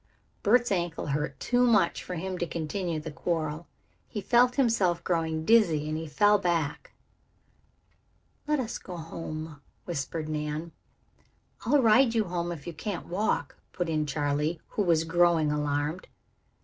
[0.41, 3.67] Bert's ankle hurt too much for him to continue the quarrel.
[4.07, 6.93] He felt himself growing dizzy and he fell back.
[8.47, 10.71] "Let us go home," whispered Nan.
[11.67, 16.07] "I'll ride you home if you can't walk," put in Charley, who was growing alarmed.